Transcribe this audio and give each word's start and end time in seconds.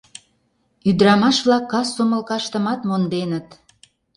Ӱдырамаш-влак 0.89 1.65
кас 1.71 1.87
сомылкаштымат 1.95 2.79
монденыт. 2.89 3.47